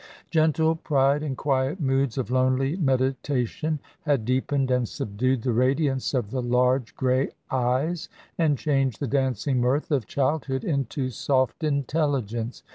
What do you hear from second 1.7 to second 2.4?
moods of